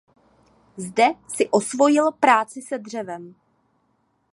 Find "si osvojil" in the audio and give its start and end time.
1.27-2.11